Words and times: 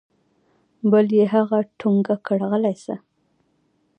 بل 0.91 1.05
يې 1.17 1.25
هغه 1.35 1.59
ټونګه 1.79 2.15
کړ 2.25 2.39
غلى 2.51 2.73
سه. 2.83 2.95